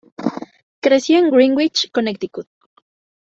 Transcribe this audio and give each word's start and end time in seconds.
Creció 0.79 1.19
en 1.19 1.29
Greenwich, 1.29 1.91
Connecticut. 1.91 2.47